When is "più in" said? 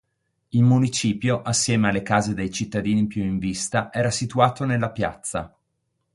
3.05-3.37